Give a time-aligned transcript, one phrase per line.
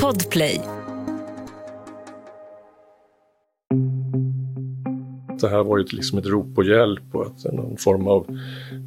[0.00, 0.60] Podplay.
[5.40, 8.38] Det här var ju liksom ett rop på hjälp och att någon form av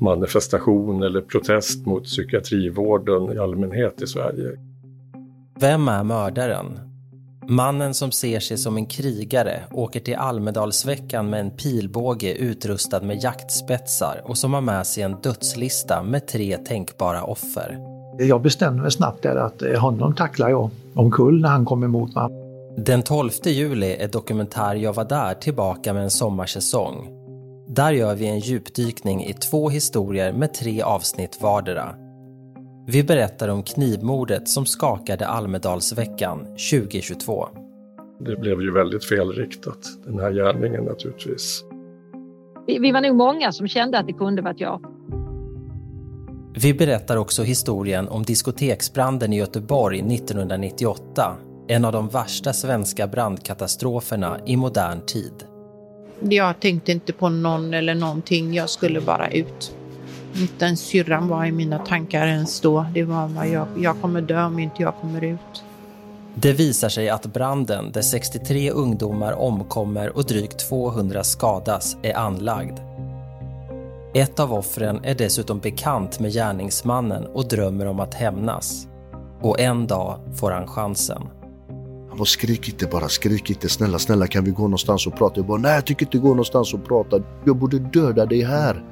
[0.02, 4.52] manifestation eller protest mot psykiatrivården i allmänhet i Sverige.
[5.60, 6.80] Vem är mördaren?
[7.48, 13.24] Mannen som ser sig som en krigare åker till Almedalsveckan med en pilbåge utrustad med
[13.24, 17.95] jaktspetsar och som har med sig en dödslista med tre tänkbara offer.
[18.18, 22.16] Jag bestämde mig snabbt där att eh, honom tacklar jag omkull när han kom emot
[22.16, 22.28] mig.
[22.78, 27.10] Den 12 juli är Dokumentär Jag var där tillbaka med en sommarsäsong.
[27.68, 31.96] Där gör vi en djupdykning i två historier med tre avsnitt vardera.
[32.88, 37.48] Vi berättar om knivmordet som skakade Almedalsveckan 2022.
[38.20, 41.64] Det blev ju väldigt felriktat, den här gärningen naturligtvis.
[42.68, 44.95] Vi, vi var nog många som kände att det kunde varit jag.
[46.58, 51.36] Vi berättar också historien om diskoteksbranden i Göteborg 1998.
[51.68, 55.34] En av de värsta svenska brandkatastroferna i modern tid.
[56.20, 58.54] Jag tänkte inte på någon eller någonting.
[58.54, 59.76] Jag skulle bara ut.
[60.36, 62.86] Inte ens syrran var i mina tankar ens då.
[62.94, 65.64] Det var vad jag, jag kommer dö om inte jag kommer ut.
[66.36, 72.95] Det visar sig att branden, där 63 ungdomar omkommer och drygt 200 skadas, är anlagd.
[74.16, 78.88] Ett av offren är dessutom bekant med gärningsmannen och drömmer om att hämnas.
[79.42, 81.22] Och en dag får han chansen.
[82.10, 83.70] Han bara skrik inte bara, skrik inte.
[83.70, 85.36] Snälla, snälla kan vi gå någonstans och prata?
[85.36, 87.20] Jag bara, nej jag tycker inte gå någonstans och prata.
[87.46, 88.84] Jag borde döda dig här.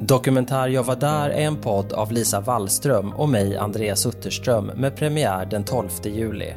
[0.00, 4.96] Dokumentär Jag var där är en podd av Lisa Wallström och mig, Andreas Utterström, med
[4.96, 6.54] premiär den 12 juli.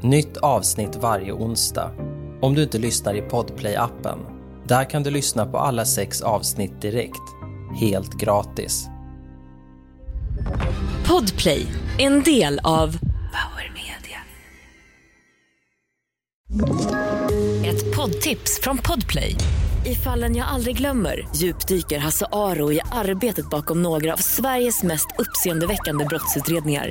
[0.00, 1.90] Nytt avsnitt varje onsdag.
[2.40, 4.39] Om du inte lyssnar i Podplay-appen.
[4.64, 7.22] Där kan du lyssna på alla sex avsnitt direkt.
[7.80, 8.88] Helt gratis.
[11.08, 11.66] Podplay,
[11.98, 14.18] en del av Power Media.
[17.64, 19.36] Ett poddtips från Podplay.
[19.86, 25.06] I fallen jag aldrig glömmer djupdyker Hasse Aro i arbetet bakom några av Sveriges mest
[25.18, 26.90] uppseendeväckande brottsutredningar.